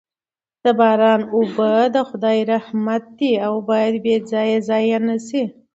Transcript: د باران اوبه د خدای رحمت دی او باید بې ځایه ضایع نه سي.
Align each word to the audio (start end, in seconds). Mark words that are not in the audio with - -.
د 0.63 0.65
باران 0.79 1.21
اوبه 1.35 1.71
د 1.95 1.97
خدای 2.09 2.39
رحمت 2.53 3.03
دی 3.17 3.31
او 3.47 3.53
باید 3.69 3.93
بې 4.03 4.15
ځایه 4.31 4.57
ضایع 4.69 4.99
نه 5.07 5.17
سي. 5.27 5.43